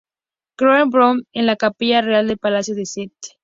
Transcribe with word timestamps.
Claire 0.57 0.85
Booth 0.87 1.27
en 1.31 1.45
la 1.45 1.55
capilla 1.57 2.01
real 2.01 2.27
de 2.27 2.35
palacio 2.35 2.73
de 2.73 2.81
St. 2.81 3.13